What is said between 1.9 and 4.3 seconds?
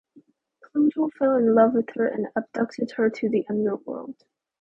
her and abducted her to the underworld.